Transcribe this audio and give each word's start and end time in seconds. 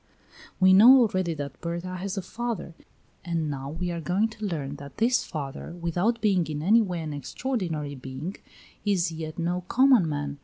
We 0.59 0.73
know 0.73 1.01
already 1.01 1.35
that 1.35 1.61
Berta 1.61 1.95
has 1.97 2.17
a 2.17 2.23
father, 2.23 2.73
and 3.23 3.51
now 3.51 3.69
we 3.69 3.91
are 3.91 4.01
going 4.01 4.29
to 4.29 4.45
learn 4.45 4.77
that 4.77 4.97
this 4.97 5.23
father, 5.23 5.73
without 5.79 6.21
being 6.21 6.47
in 6.47 6.63
any 6.63 6.81
way 6.81 7.01
an 7.01 7.13
extraordinary 7.13 7.93
being, 7.93 8.37
is 8.83 9.11
yet 9.11 9.37
no 9.37 9.61
common 9.67 10.09
man. 10.09 10.39